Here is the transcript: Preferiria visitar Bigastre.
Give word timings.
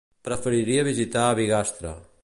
Preferiria 0.27 0.87
visitar 0.89 1.27
Bigastre. 1.43 1.95